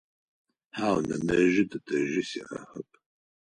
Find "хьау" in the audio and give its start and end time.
0.75-0.97